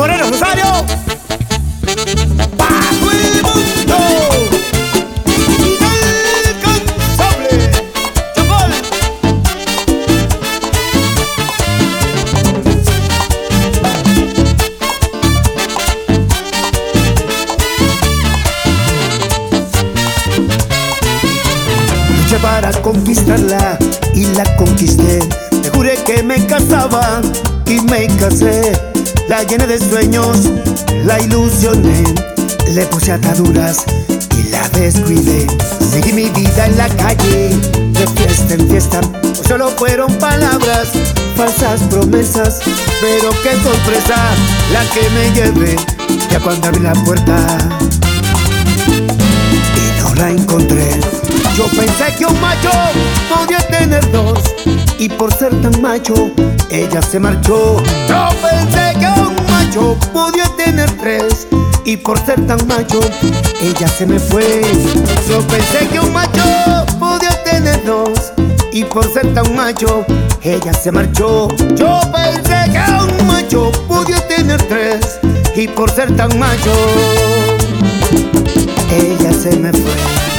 [0.00, 0.64] Moreno Rosario.
[2.56, 3.98] Bajo el mundo.
[6.56, 7.52] Inalcanzable.
[8.34, 8.70] Chapal.
[22.16, 23.78] Luché para conquistarla
[24.14, 25.18] y la conquisté.
[25.62, 27.20] Te juré que me casaba
[27.66, 28.89] y me casé.
[29.30, 30.38] La llené de sueños,
[31.04, 32.02] la ilusioné.
[32.74, 33.84] Le puse ataduras
[34.36, 35.46] y la descuidé.
[35.88, 37.50] Seguí mi vida en la calle,
[37.92, 39.00] de fiesta en fiesta.
[39.22, 40.88] Pues solo fueron palabras,
[41.36, 42.58] falsas promesas.
[43.00, 44.16] Pero qué sorpresa
[44.72, 45.76] la que me llevé
[46.28, 47.36] ya cuando abrí la puerta
[48.88, 50.90] y no la encontré.
[51.56, 52.70] Yo pensé que un macho
[53.32, 54.40] podía tener dos
[54.98, 56.32] y por ser tan macho
[56.68, 57.76] ella se marchó.
[58.08, 58.89] Yo pensé
[59.80, 61.46] macho podía tener tres
[61.84, 63.00] y por ser tan macho
[63.62, 64.62] ella se me fue.
[65.28, 66.42] Yo pensé que un macho
[66.98, 68.32] podía tener dos
[68.72, 70.04] y por ser tan macho
[70.42, 71.48] ella se marchó.
[71.76, 75.18] Yo pensé que un macho podía tener tres
[75.56, 76.72] y por ser tan macho
[78.90, 80.29] ella se me fue.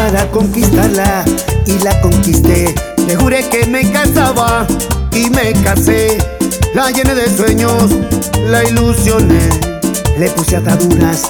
[0.00, 1.24] Para conquistarla
[1.66, 2.74] y la conquisté.
[3.06, 4.66] Le juré que me casaba
[5.12, 6.16] y me casé.
[6.74, 7.90] La llené de sueños,
[8.48, 9.46] la ilusioné.
[10.18, 11.28] Le puse ataduras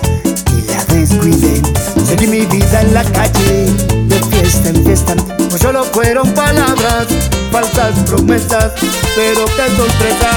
[0.56, 1.60] y la descuidé.
[2.06, 3.66] Seguí mi vida en la calle,
[4.06, 5.14] de fiesta en fiesta.
[5.48, 7.08] Pues solo fueron palabras,
[7.50, 8.70] falsas promesas.
[9.16, 10.30] Pero qué sorpresa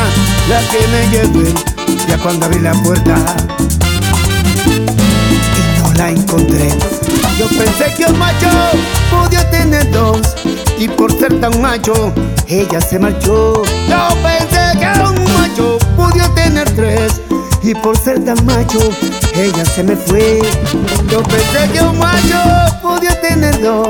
[0.49, 1.53] la que me llevé
[2.07, 3.15] ya cuando abrí la puerta
[4.65, 6.92] y no la encontré.
[7.43, 8.47] Yo pensé que un macho
[9.11, 10.21] podía tener dos
[10.77, 12.13] y por ser tan macho
[12.47, 13.61] ella se marchó.
[13.89, 17.19] Yo pensé que un macho podía tener tres
[17.61, 18.79] y por ser tan macho
[19.35, 20.39] ella se me fue.
[21.09, 22.39] Yo pensé que un macho
[22.81, 23.89] podía tener dos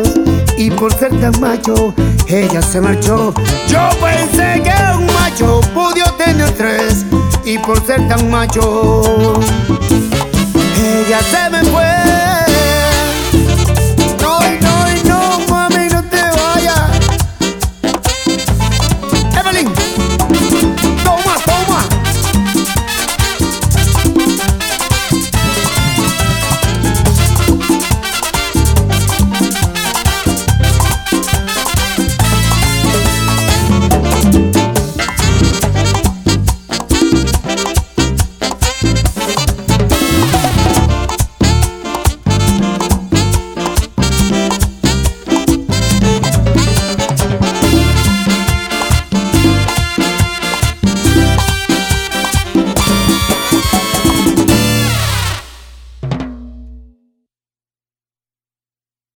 [0.58, 1.94] y por ser tan macho
[2.28, 3.36] ella se marchó.
[3.68, 7.06] Yo pensé que un macho podía tener tres
[7.46, 9.40] y por ser tan macho
[11.08, 12.33] ella se me fue.